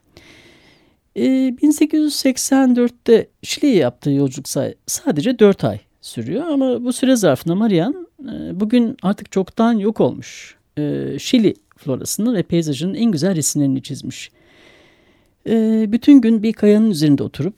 1884'te 1.15 3.13
ee, 3.13 3.27
Şili'ye 3.43 3.75
yaptığı 3.75 4.11
yolculuk 4.11 4.47
sadece 4.87 5.39
4 5.39 5.63
ay 5.63 5.79
sürüyor 6.01 6.47
ama 6.47 6.83
bu 6.83 6.93
süre 6.93 7.15
zarfında 7.15 7.55
Marian 7.55 8.07
e, 8.23 8.59
bugün 8.59 8.97
artık 9.01 9.31
çoktan 9.31 9.73
yok 9.73 10.01
olmuş 10.01 10.55
e, 10.77 11.15
Şili 11.19 11.55
florasını 11.77 12.33
ve 12.33 12.43
peyzajının 12.43 12.93
en 12.93 13.11
güzel 13.11 13.35
resimlerini 13.35 13.83
çizmiş. 13.83 14.31
E, 15.49 15.85
bütün 15.91 16.21
gün 16.21 16.43
bir 16.43 16.53
kayanın 16.53 16.91
üzerinde 16.91 17.23
oturup 17.23 17.53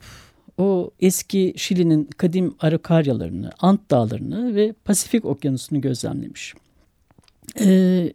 o 0.58 0.90
eski 1.00 1.54
Şili'nin 1.56 2.04
kadim 2.04 2.54
Arakaryalarını, 2.60 3.50
Ant 3.58 3.90
Dağlarını 3.90 4.54
ve 4.54 4.72
Pasifik 4.84 5.24
Okyanusu'nu 5.24 5.80
gözlemlemiş. 5.80 6.54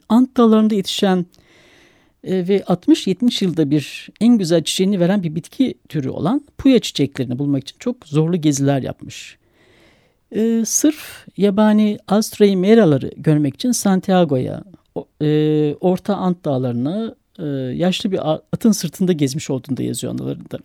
Ant 0.10 0.38
Dağları'nda 0.38 0.76
yetişen 0.76 1.26
e, 2.24 2.48
ve 2.48 2.60
60-70 2.60 3.44
yılda 3.44 3.72
bir 3.72 4.10
en 4.22 4.38
güzel 4.38 4.64
çiçeğini 4.64 5.00
veren 5.00 5.24
bir 5.24 5.36
bitki 5.36 5.74
türü 5.90 6.10
olan 6.10 6.42
puya 6.58 6.80
çiçeklerini 6.80 7.40
bulmak 7.40 7.64
için 7.64 7.76
çok 7.80 8.06
zorlu 8.06 8.42
geziler 8.42 8.82
yapmış. 8.82 9.38
E, 10.36 10.62
sırf 10.66 11.28
yabani 11.38 11.98
Astraimeraları 12.08 13.12
görmek 13.18 13.56
için 13.56 13.72
Santiago'ya, 13.72 14.64
e, 15.22 15.76
Orta 15.82 16.16
Ant 16.16 16.46
Dağları'na 16.46 17.16
e, 17.40 17.46
yaşlı 17.76 18.12
bir 18.12 18.20
atın 18.52 18.72
sırtında 18.72 19.12
gezmiş 19.12 19.50
olduğunda 19.50 19.84
yazıyor 19.84 20.14
anılarında. 20.14 20.60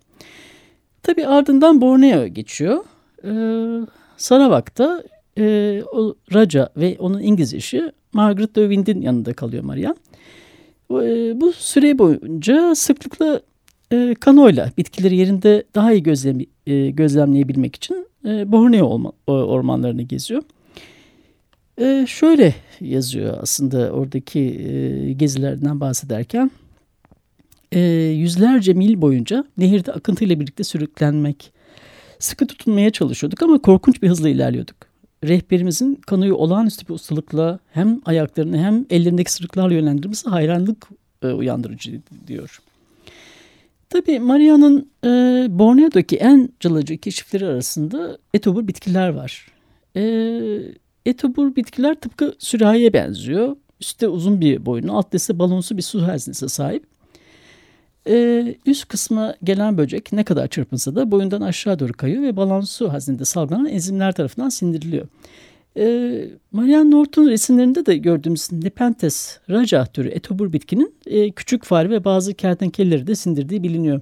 Tabi 1.03 1.27
ardından 1.27 1.81
Borneo 1.81 2.27
geçiyor. 2.27 2.85
E, 3.25 3.33
Sarawak'ta 4.17 5.05
e, 5.39 5.45
Raja 6.35 6.69
ve 6.77 6.97
onun 6.99 7.23
İngiliz 7.23 7.55
eşi 7.55 7.93
Margaret 8.13 8.57
de 8.57 8.61
Wind'in 8.61 9.01
yanında 9.01 9.33
kalıyor 9.33 9.65
Marian. 9.65 9.97
E, 10.91 11.41
bu 11.41 11.53
süre 11.53 11.99
boyunca 11.99 12.75
sıklıkla 12.75 13.41
e, 13.93 14.15
kanoyla 14.21 14.71
bitkileri 14.79 15.17
yerinde 15.17 15.65
daha 15.75 15.93
iyi 15.93 16.03
gözlem, 16.03 16.39
e, 16.67 16.91
gözlemleyebilmek 16.91 17.77
için 17.77 18.07
e, 18.25 18.53
Borneo 18.53 18.87
orman, 18.87 19.13
ormanlarını 19.27 20.03
geziyor. 20.03 20.43
E, 21.81 22.05
şöyle 22.09 22.55
yazıyor 22.81 23.39
aslında 23.43 23.91
oradaki 23.91 25.15
gezilerden 25.17 25.81
bahsederken. 25.81 26.51
Yüzlerce 28.13 28.73
mil 28.73 29.01
boyunca 29.01 29.45
nehirde 29.59 29.93
akıntıyla 29.93 30.41
birlikte 30.41 30.65
sürüklenmek, 30.65 31.53
sıkı 32.19 32.47
tutunmaya 32.47 32.91
çalışıyorduk 32.91 33.43
ama 33.43 33.63
korkunç 33.63 34.03
bir 34.03 34.09
hızla 34.09 34.29
ilerliyorduk 34.29 34.94
rehberimizin 35.29 35.95
kanoyu 35.95 36.35
olağanüstü 36.35 36.89
bir 36.89 36.95
ustalıkla 36.95 37.59
hem 37.73 38.01
ayaklarını 38.05 38.59
hem 38.59 38.87
ellerindeki 38.91 39.33
sırıklarla 39.33 39.75
yönlendirmesi 39.75 40.31
hayranlık 40.31 40.89
e, 41.23 41.27
uyandırıcı 41.27 42.01
diyor. 42.27 42.61
Tabii 43.91 44.21
Maria'nın 44.21 44.91
e, 45.05 45.09
Borneo'daki 45.59 46.17
en 46.17 46.49
cılıcı 46.61 46.99
keşifleri 46.99 47.47
arasında 47.47 48.19
etobur 48.35 48.69
bitkiler 48.69 49.09
var. 49.09 49.47
E, 49.97 50.03
etobur 51.07 51.57
bitkiler 51.57 51.95
tıpkı 51.95 52.35
sürahiye 52.39 52.93
benziyor. 52.93 53.57
Üstte 53.81 54.09
uzun 54.09 54.41
bir 54.41 54.67
boynu, 54.67 54.99
altta 54.99 55.17
ise 55.17 55.39
balonsu 55.39 55.77
bir 55.77 55.83
su 55.83 56.03
haznesi 56.03 56.49
sahip. 56.49 56.94
Ee, 58.09 58.55
üst 58.67 58.89
kısmı 58.89 59.35
gelen 59.45 59.79
böcek 59.79 60.13
ne 60.13 60.25
kadar 60.25 60.49
çırpınsa 60.49 60.95
da 60.95 61.11
boyundan 61.11 61.41
aşağı 61.41 61.79
doğru 61.79 61.93
kayıyor 61.93 62.23
ve 62.23 62.37
balansu 62.37 62.93
haznede 62.93 63.25
salgılanan 63.25 63.67
enzimler 63.67 64.13
tarafından 64.13 64.49
sindiriliyor. 64.49 65.07
Ee, 65.77 66.29
Marianne 66.53 66.91
North'un 66.91 67.29
resimlerinde 67.29 67.87
de 67.87 67.97
gördüğümüz 67.97 68.53
Nepenthes 68.53 69.39
raja 69.51 69.87
türü 69.87 70.09
etobur 70.09 70.53
bitkinin 70.53 70.95
e, 71.07 71.31
küçük 71.31 71.65
fare 71.65 71.91
ve 71.91 72.05
bazı 72.05 72.35
kertenkeleleri 72.35 73.07
de 73.07 73.15
sindirdiği 73.15 73.63
biliniyor. 73.63 74.01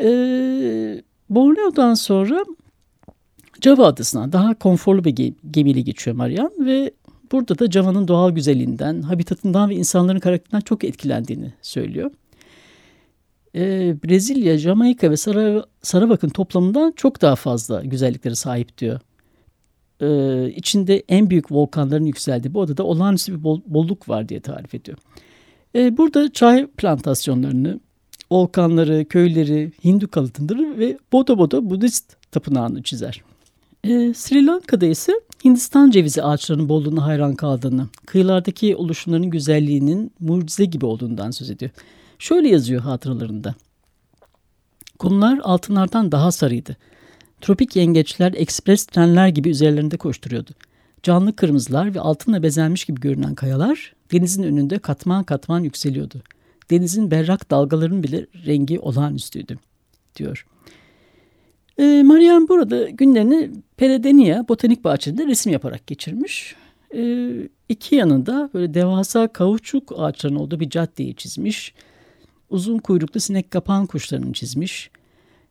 Ee, 0.00 1.02
Borneo'dan 1.30 1.94
sonra 1.94 2.44
Java 3.62 3.86
adasına 3.86 4.32
daha 4.32 4.54
konforlu 4.54 5.04
bir 5.04 5.32
gemiyle 5.50 5.80
geçiyor 5.80 6.16
Marianne 6.16 6.66
ve 6.66 6.90
burada 7.32 7.58
da 7.58 7.70
Java'nın 7.70 8.08
doğal 8.08 8.30
güzelliğinden, 8.30 9.02
habitatından 9.02 9.70
ve 9.70 9.74
insanların 9.74 10.20
karakterinden 10.20 10.60
çok 10.60 10.84
etkilendiğini 10.84 11.52
söylüyor 11.62 12.10
e, 13.54 13.96
Brezilya, 14.04 14.58
Jamaika 14.58 15.10
ve 15.10 15.16
Sarav 15.16 15.62
Saravak'ın 15.82 16.28
toplamından 16.28 16.92
çok 16.96 17.22
daha 17.22 17.36
fazla 17.36 17.80
güzelliklere 17.84 18.34
sahip 18.34 18.78
diyor. 18.78 19.00
E, 20.00 20.50
içinde 20.50 21.04
en 21.08 21.30
büyük 21.30 21.52
volkanların 21.52 22.04
yükseldiği 22.04 22.54
bu 22.54 22.62
adada 22.62 22.84
olağanüstü 22.84 23.38
bir 23.38 23.42
bol, 23.44 23.60
bolluk 23.66 24.08
var 24.08 24.28
diye 24.28 24.40
tarif 24.40 24.74
ediyor. 24.74 24.98
E, 25.74 25.96
burada 25.96 26.32
çay 26.32 26.66
plantasyonlarını, 26.66 27.80
volkanları, 28.30 29.04
köyleri, 29.04 29.72
Hindu 29.84 30.10
kalıtımları 30.10 30.78
ve 30.78 30.98
Bodo 31.12 31.38
Bodo 31.38 31.70
Budist 31.70 32.16
tapınağını 32.30 32.82
çizer. 32.82 33.22
E, 33.84 34.14
Sri 34.14 34.46
Lanka'da 34.46 34.86
ise 34.86 35.12
Hindistan 35.44 35.90
cevizi 35.90 36.22
ağaçlarının 36.22 36.68
bolluğuna 36.68 37.06
hayran 37.06 37.34
kaldığını, 37.34 37.88
kıyılardaki 38.06 38.76
oluşumların 38.76 39.30
güzelliğinin 39.30 40.12
mucize 40.20 40.64
gibi 40.64 40.86
olduğundan 40.86 41.30
söz 41.30 41.50
ediyor. 41.50 41.70
Şöyle 42.18 42.48
yazıyor 42.48 42.82
hatıralarında. 42.82 43.54
Kumlar 44.98 45.40
altınlardan 45.42 46.12
daha 46.12 46.32
sarıydı. 46.32 46.76
Tropik 47.40 47.76
yengeçler 47.76 48.32
ekspres 48.36 48.86
trenler 48.86 49.28
gibi 49.28 49.48
üzerlerinde 49.48 49.96
koşturuyordu. 49.96 50.50
Canlı 51.02 51.36
kırmızılar 51.36 51.94
ve 51.94 52.00
altınla 52.00 52.42
bezenmiş 52.42 52.84
gibi 52.84 53.00
görünen 53.00 53.34
kayalar 53.34 53.94
denizin 54.12 54.42
önünde 54.42 54.78
katman 54.78 55.24
katman 55.24 55.60
yükseliyordu. 55.60 56.22
Denizin 56.70 57.10
berrak 57.10 57.50
dalgalarının 57.50 58.02
bile 58.02 58.26
rengi 58.46 58.80
olağanüstüydü, 58.80 59.58
diyor. 60.16 60.46
E, 61.78 62.02
Marian 62.02 62.48
burada 62.48 62.88
günlerini 62.88 63.50
Peredenia 63.76 64.48
Botanik 64.48 64.84
Bahçesi'nde 64.84 65.26
resim 65.26 65.52
yaparak 65.52 65.86
geçirmiş. 65.86 66.54
E, 66.94 67.30
iki 67.68 67.94
yanında 67.94 68.50
böyle 68.54 68.74
devasa 68.74 69.28
kauçuk 69.28 69.92
ağaçlarının 69.96 70.38
olduğu 70.38 70.60
bir 70.60 70.70
caddeyi 70.70 71.14
çizmiş. 71.14 71.74
Uzun 72.50 72.78
kuyruklu 72.78 73.20
sinek 73.20 73.50
kapan 73.50 73.86
kuşlarını 73.86 74.32
çizmiş. 74.32 74.90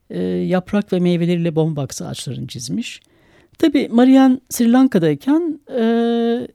E, 0.09 0.21
yaprak 0.23 0.93
ve 0.93 0.99
meyveleriyle 0.99 1.55
bombaksı 1.55 2.07
ağaçlarını 2.07 2.47
çizmiş. 2.47 3.01
Tabii 3.57 3.87
Marian 3.91 4.41
Sri 4.49 4.71
Lanka'dayken 4.71 5.59
e, 5.79 5.83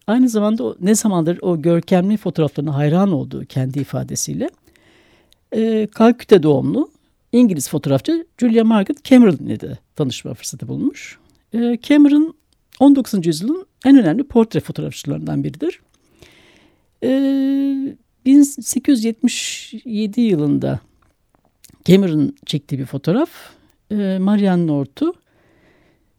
aynı 0.07 0.28
zamanda 0.28 0.64
o, 0.64 0.76
ne 0.81 0.94
zamandır 0.94 1.38
o 1.42 1.62
görkemli 1.62 2.16
fotoğraflarına 2.16 2.74
hayran 2.74 3.12
olduğu 3.12 3.44
kendi 3.44 3.81
ifadesiyle 3.81 4.50
e, 5.52 5.87
Kalküte 5.87 6.42
doğumlu 6.42 6.90
İngiliz 7.33 7.68
fotoğrafçı 7.68 8.26
Julia 8.38 8.64
Margaret 8.64 9.05
Cameron 9.05 9.37
ile 9.37 9.61
de 9.61 9.78
tanışma 9.96 10.35
fırsatı 10.35 10.68
bulmuş. 10.68 11.18
E, 11.55 11.78
Cameron 11.83 12.35
19. 12.81 13.26
yüzyılın 13.26 13.66
en 13.85 13.98
önemli 13.98 14.24
portre 14.24 14.61
fotoğrafçılarından 14.61 15.44
biridir. 15.44 15.81
E, 17.05 17.96
1877 18.25 20.21
yılında 20.21 20.81
Cameron 21.85 22.37
çektiği 22.47 22.79
bir 22.79 22.87
fotoğraf 22.87 23.31
e, 23.91 24.19
Marianne 24.21 24.67
North'u 24.67 25.15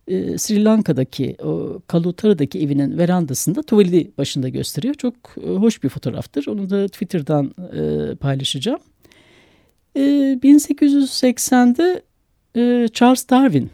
e, 0.08 0.38
Sri 0.38 0.63
Lanka'daki 0.63 1.36
o 1.44 1.82
Kalutara'daki 1.88 2.60
evinin 2.60 2.98
verandasında 2.98 3.63
tuvaleti 3.63 4.12
başında 4.18 4.50
gösteriyor. 4.50 4.94
Çok 4.94 5.16
e, 5.44 5.50
hoş 5.50 5.84
bir 5.84 5.89
fotoğraftır. 5.89 6.48
Onu 6.48 6.70
da 6.70 6.88
Twitter'dan 6.88 7.54
e, 7.74 8.16
paylaşacağım. 8.16 8.80
E, 9.96 10.00
1880'de 10.44 12.02
e, 12.56 12.88
Charles 12.88 13.30
Darwin 13.30 13.70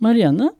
Mariana 0.00 0.54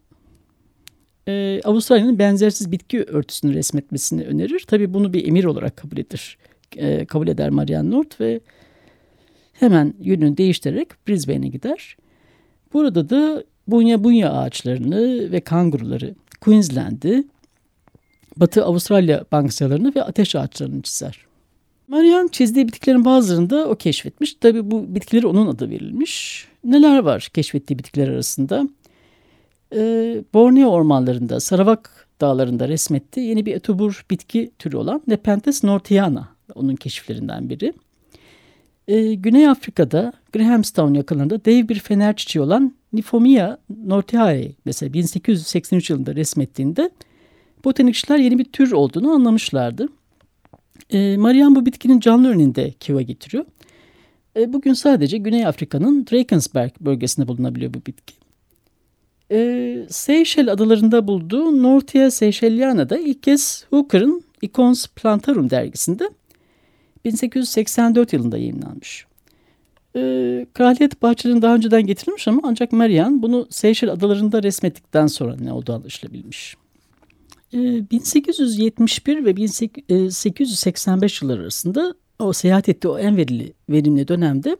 Avustralya'nın 1.65 2.19
benzersiz 2.19 2.73
bitki 2.73 3.05
örtüsünü 3.05 3.55
resmetmesini 3.55 4.25
önerir. 4.25 4.65
Tabii 4.67 4.95
bunu 4.95 5.13
bir 5.13 5.29
emir 5.29 5.45
olarak 5.45 5.77
kabul 5.77 5.97
eder, 5.99 6.39
e, 6.77 7.05
kabul 7.05 7.29
eder 7.29 7.51
Marianne 7.51 7.91
North 7.91 8.21
ve 8.21 8.41
hemen 9.53 9.95
yönünü 10.01 10.37
değiştirerek 10.37 10.89
Brisbane'e 11.09 11.49
gider. 11.49 11.97
Burada 12.73 13.11
da 13.11 13.45
bunya 13.67 14.05
bunya 14.05 14.33
ağaçlarını 14.33 15.33
ve 15.33 15.41
kanguruları, 15.41 16.15
Queensland'i, 16.41 17.25
Batı 18.37 18.65
Avustralya 18.65 19.25
banksalarını 19.33 19.93
ve 19.97 20.03
ateş 20.03 20.37
ağaçlarını 20.37 20.83
çizer. 20.83 21.27
Marian 21.89 22.29
çizdiği 22.29 22.69
bitkilerin 22.69 23.05
bazılarını 23.05 23.51
da 23.51 23.69
o 23.69 23.75
keşfetmiş. 23.75 24.35
Tabi 24.35 24.71
bu 24.71 24.95
bitkileri 24.95 25.27
onun 25.27 25.47
adı 25.47 25.71
verilmiş. 25.71 26.45
Neler 26.65 26.99
var 26.99 27.29
keşfettiği 27.35 27.79
bitkiler 27.79 28.09
arasında? 28.09 28.69
Ee, 29.75 30.25
Borneo 30.35 30.71
ormanlarında, 30.71 31.41
Sarawak 31.41 32.09
dağlarında 32.21 32.69
resmetti 32.69 33.21
yeni 33.21 33.47
bir 33.47 33.55
etobur 33.55 34.07
bitki 34.11 34.51
türü 34.59 34.77
olan 34.77 35.03
Nepenthes 35.07 35.65
nortiana 35.65 36.29
onun 36.55 36.77
keşiflerinden 36.77 37.49
biri. 37.49 37.73
Ee, 38.89 39.15
Güney 39.15 39.49
Afrika'da 39.49 40.13
Grahamstown 40.33 40.95
yakınlarında 40.95 41.45
dev 41.45 41.69
bir 41.69 41.79
fener 41.79 42.17
çiçeği 42.17 42.43
olan 42.43 42.75
Nifomia 42.93 43.59
nortiae 43.85 44.53
mesela 44.65 44.93
1883 44.93 45.91
yılında 45.91 46.15
resmettiğinde 46.15 46.91
botanikçiler 47.65 48.19
yeni 48.19 48.39
bir 48.39 48.45
tür 48.45 48.73
olduğunu 48.73 49.11
anlamışlardı. 49.11 49.89
E, 50.91 51.17
Marian 51.17 51.55
bu 51.55 51.67
bitkinin 51.67 52.01
canlı 52.01 52.29
örneğinde 52.29 52.73
kiva 52.81 53.03
getiriyor. 53.03 53.45
E, 54.37 54.53
bugün 54.53 54.73
sadece 54.73 55.19
Güney 55.19 55.47
Afrika'nın 55.47 56.07
Drakensberg 56.07 56.73
bölgesinde 56.81 57.29
bulunabiliyor 57.29 57.75
bu 57.75 57.79
bitki. 57.87 58.15
E, 59.31 59.79
Seychelles 59.89 60.53
adalarında 60.53 61.07
bulduğu 61.07 61.63
Nortia 61.63 62.11
Seychelliana'da 62.11 62.99
ilk 62.99 63.23
kez 63.23 63.67
Hooker'ın 63.71 64.23
Icons 64.43 64.87
Plantarum 64.87 65.51
dergisinde 65.51 66.11
1884 67.05 68.13
yılında 68.13 68.39
yayınlanmış. 68.39 69.07
E, 69.97 70.01
kraliyet 70.55 71.03
bahçelerinin 71.03 71.43
daha 71.43 71.55
önceden 71.55 71.87
getirilmiş 71.87 72.29
ama 72.29 72.41
ancak 72.45 72.73
Marian 72.73 73.23
bunu 73.23 73.47
Seychelles 73.51 73.97
adalarında 73.97 74.43
resmettikten 74.43 75.07
sonra 75.07 75.37
ne 75.37 75.53
olduğu 75.53 75.73
anlaşılabilmiş. 75.73 76.57
1871 77.53 79.17
ee, 79.17 79.25
ve 79.25 79.37
1885 79.37 81.23
yılları 81.23 81.41
arasında 81.41 81.95
o 82.19 82.33
seyahat 82.33 82.69
ettiği 82.69 82.89
o 82.89 82.99
en 82.99 83.17
verili, 83.17 83.53
verimli 83.69 84.09
dönemde 84.09 84.57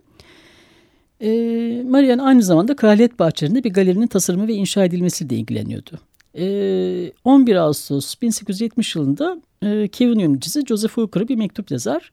e, 1.21 1.83
Marian 1.89 2.19
aynı 2.19 2.43
zamanda 2.43 2.77
Kraliyet 2.77 3.19
Bahçelerinde 3.19 3.65
bir 3.65 3.73
galerinin 3.73 4.07
tasarımı 4.07 4.49
ve 4.49 4.55
inşa 4.55 4.85
edilmesiyle 4.85 5.37
ilgileniyordu. 5.37 5.99
11 7.25 7.57
Ağustos 7.57 8.15
1870 8.23 8.97
yılında 8.97 9.43
e, 9.63 9.89
Kevin 9.89 10.19
yöneticisi 10.19 10.67
Joseph 10.67 10.97
Hooker'a 10.97 11.29
bir 11.29 11.37
mektup 11.37 11.71
yazar 11.71 12.13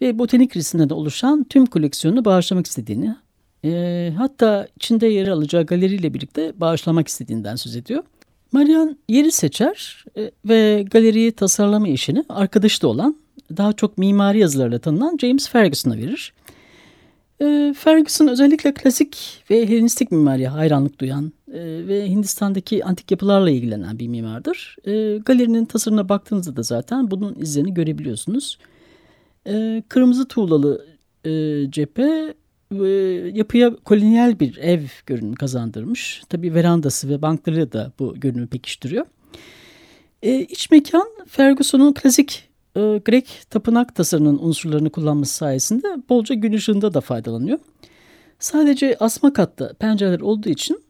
ve 0.00 0.18
botanik 0.18 0.56
resimlerinde 0.56 0.94
oluşan 0.94 1.44
tüm 1.44 1.66
koleksiyonunu 1.66 2.24
bağışlamak 2.24 2.66
istediğini 2.66 3.16
e, 3.64 4.12
hatta 4.16 4.68
içinde 4.76 5.06
yer 5.06 5.28
alacağı 5.28 5.66
galeriyle 5.66 6.14
birlikte 6.14 6.52
bağışlamak 6.60 7.08
istediğinden 7.08 7.56
söz 7.56 7.76
ediyor. 7.76 8.02
Marian 8.52 8.98
yeri 9.08 9.32
seçer 9.32 10.04
e, 10.16 10.30
ve 10.44 10.84
galeriyi 10.90 11.32
tasarlama 11.32 11.88
işini 11.88 12.24
arkadaşı 12.28 12.82
da 12.82 12.88
olan 12.88 13.16
daha 13.56 13.72
çok 13.72 13.98
mimari 13.98 14.38
yazılarla 14.38 14.78
tanınan 14.78 15.16
James 15.20 15.48
Ferguson'a 15.48 15.96
verir. 15.96 16.32
E, 17.40 17.74
Ferguson 17.78 18.28
özellikle 18.28 18.74
klasik 18.74 19.42
ve 19.50 19.68
Helenistik 19.68 20.12
mimariye 20.12 20.48
hayranlık 20.48 21.00
duyan 21.00 21.32
e, 21.48 21.60
ve 21.88 22.08
Hindistan'daki 22.08 22.84
antik 22.84 23.10
yapılarla 23.10 23.50
ilgilenen 23.50 23.98
bir 23.98 24.08
mimardır. 24.08 24.76
Galerinin 25.24 25.64
tasarımına 25.64 26.08
baktığınızda 26.08 26.56
da 26.56 26.62
zaten 26.62 27.10
bunun 27.10 27.34
izlerini 27.34 27.74
görebiliyorsunuz. 27.74 28.58
Kırmızı 29.88 30.28
tuğlalı 30.28 30.86
cephe 31.70 32.34
yapıya 33.32 33.76
kolonyal 33.76 34.40
bir 34.40 34.56
ev 34.56 34.80
görünümü 35.06 35.34
kazandırmış. 35.34 36.22
Tabii 36.28 36.54
verandası 36.54 37.08
ve 37.08 37.22
bankları 37.22 37.72
da 37.72 37.92
bu 37.98 38.14
görünümü 38.14 38.46
pekiştiriyor. 38.46 39.06
E, 40.22 40.40
iç 40.40 40.70
mekan 40.70 41.08
Ferguson'un 41.26 41.92
klasik 41.94 42.48
e, 42.76 42.80
Grek 42.80 43.42
tapınak 43.50 43.94
tasarımının 43.94 44.38
unsurlarını 44.38 44.90
kullanması 44.90 45.34
sayesinde 45.34 46.02
bolca 46.08 46.34
gün 46.34 46.52
ışığında 46.52 46.94
da 46.94 47.00
faydalanıyor. 47.00 47.58
Sadece 48.38 48.96
asma 49.00 49.32
katta 49.32 49.72
pencereler 49.72 50.20
olduğu 50.20 50.48
için 50.48 50.84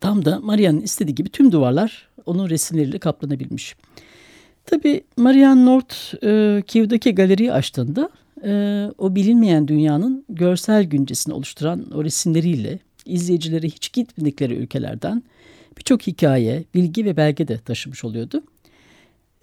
tam 0.00 0.24
da 0.24 0.40
Maria'nın 0.40 0.80
istediği 0.80 1.14
gibi 1.14 1.28
tüm 1.28 1.52
duvarlar 1.52 2.08
onun 2.26 2.50
resimleriyle 2.50 2.98
kaplanabilmiş. 2.98 3.76
Tabii 4.66 5.04
Marian 5.16 5.66
North 5.66 6.24
e, 6.24 6.62
Kiev'deki 6.66 7.14
galeriyi 7.14 7.52
açtığında 7.52 8.10
e, 8.44 8.84
o 8.98 9.14
bilinmeyen 9.14 9.68
dünyanın 9.68 10.24
görsel 10.28 10.84
güncesini 10.84 11.34
oluşturan 11.34 11.90
o 11.94 12.04
resimleriyle 12.04 12.78
izleyicileri 13.06 13.66
hiç 13.66 13.92
gitmedikleri 13.92 14.54
ülkelerden 14.54 15.22
birçok 15.78 16.06
hikaye, 16.06 16.64
bilgi 16.74 17.04
ve 17.04 17.16
belge 17.16 17.48
de 17.48 17.58
taşımış 17.58 18.04
oluyordu. 18.04 18.42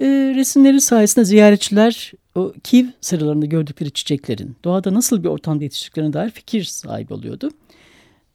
E, 0.02 0.06
resimleri 0.36 0.82
sayesinde 0.82 1.26
ziyaretçiler 1.26 2.12
o 2.36 2.54
Kiev 2.64 2.86
sıralarında 3.02 3.46
gördükleri 3.46 3.92
çiçeklerin 3.92 4.56
doğada 4.64 4.94
nasıl 4.94 5.24
bir 5.24 5.28
ortamda 5.28 5.64
yetiştiklerine 5.64 6.14
dair 6.14 6.30
fikir 6.30 6.64
sahibi 6.64 7.14
oluyordu. 7.14 7.52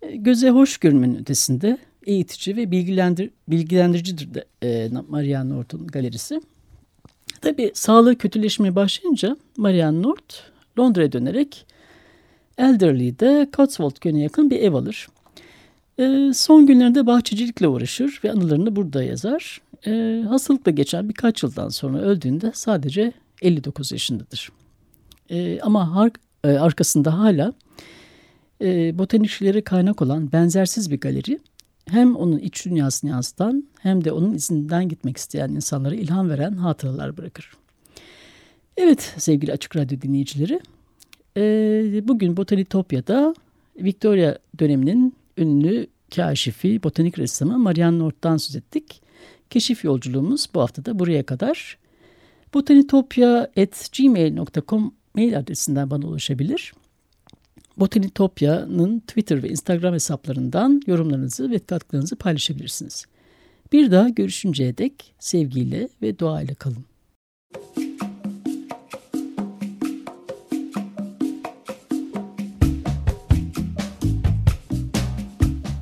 E, 0.03 0.16
göze 0.16 0.51
hoş 0.51 0.79
görünmenin 0.79 1.18
ötesinde 1.18 1.79
eğitici 2.07 2.57
ve 2.57 2.70
bilgilendir, 2.70 3.31
bilgilendiricidir 3.49 4.35
de 4.35 4.44
e, 4.62 4.90
Marianne 5.09 5.55
North'un 5.55 5.87
galerisi. 5.87 6.40
Tabii 7.44 7.70
sağlığı 7.74 8.18
kötüleşmeye 8.18 8.74
başlayınca 8.74 9.37
Marianne 9.57 10.02
North 10.02 10.35
Londra'ya 10.78 11.12
dönerek 11.12 11.66
Elderly'de 12.59 13.48
Cotswold 13.57 13.96
Gölü'ne 14.00 14.22
yakın 14.22 14.50
bir 14.50 14.61
ev 14.61 14.74
alır. 14.74 15.09
E, 15.98 16.33
son 16.35 16.66
günlerinde 16.66 17.07
bahçecilikle 17.07 17.68
uğraşır 17.68 18.20
ve 18.24 18.33
anılarını 18.33 18.76
burada 18.76 19.02
yazar. 19.02 19.61
E, 19.87 20.22
hastalıkla 20.28 20.70
geçen 20.70 21.09
birkaç 21.09 21.42
yıldan 21.42 21.68
sonra 21.68 21.98
öldüğünde 21.98 22.50
sadece 22.54 23.12
59 23.42 23.92
yaşındadır. 23.92 24.52
E, 25.30 25.61
ama 25.61 26.11
arkasında 26.42 27.18
hala 27.18 27.52
e, 28.61 28.98
botanikçilere 28.98 29.62
kaynak 29.62 30.02
olan 30.02 30.33
benzersiz 30.33 30.90
bir 30.90 31.00
galeri 31.00 31.38
hem 31.90 32.16
onun 32.16 32.38
iç 32.38 32.66
dünyasını 32.66 33.11
yansıtan 33.11 33.64
hem 33.81 34.05
de 34.05 34.12
onun 34.12 34.35
izinden 34.35 34.88
gitmek 34.88 35.16
isteyen 35.16 35.49
insanlara 35.49 35.94
ilham 35.94 36.29
veren 36.29 36.53
hatıralar 36.53 37.16
bırakır. 37.16 37.53
Evet 38.77 39.14
sevgili 39.16 39.53
Açık 39.53 39.77
Radyo 39.77 40.01
dinleyicileri, 40.01 40.61
bugün 42.09 42.37
Botanitopya'da 42.37 43.35
Victoria 43.77 44.38
döneminin 44.59 45.14
ünlü 45.38 45.87
kaşifi, 46.16 46.83
botanik 46.83 47.18
ressamı 47.18 47.59
Marianne 47.59 47.99
North'tan 47.99 48.37
söz 48.37 48.57
ettik. 48.57 49.01
Keşif 49.51 49.85
yolculuğumuz 49.85 50.49
bu 50.55 50.61
hafta 50.61 50.85
da 50.85 50.99
buraya 50.99 51.23
kadar. 51.23 51.79
botanitopya.gmail.com 52.55 54.94
mail 55.14 55.38
adresinden 55.38 55.90
bana 55.90 56.07
ulaşabilir. 56.07 56.73
Botanitopya'nın 57.77 59.01
Twitter 59.01 59.43
ve 59.43 59.49
Instagram 59.49 59.95
hesaplarından 59.95 60.83
yorumlarınızı 60.87 61.51
ve 61.51 61.59
katkılarınızı 61.59 62.17
paylaşabilirsiniz. 62.17 63.07
Bir 63.73 63.91
daha 63.91 64.09
görüşünceye 64.09 64.79
dek 64.79 65.15
sevgiyle 65.19 65.89
ve 66.03 66.19
duayla 66.19 66.55
kalın. 66.55 66.85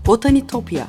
Botanitopya 0.07 0.87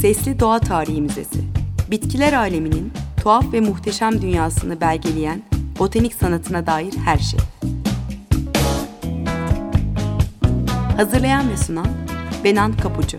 Sesli 0.00 0.40
Doğa 0.40 0.58
Tarihi 0.58 1.02
Müzesi 1.02 1.40
Bitkiler 1.90 2.32
aleminin 2.32 2.92
tuhaf 3.22 3.52
ve 3.52 3.60
muhteşem 3.60 4.22
dünyasını 4.22 4.80
belgeleyen 4.80 5.49
botanik 5.80 6.14
sanatına 6.14 6.66
dair 6.66 6.94
her 7.04 7.18
şey. 7.18 7.40
Hazırlayan 10.96 11.50
ve 11.50 11.56
sunan 11.56 11.86
Benan 12.44 12.76
Kapucu 12.76 13.18